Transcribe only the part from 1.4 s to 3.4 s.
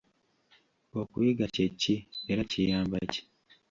kye ki era kiyamba ki?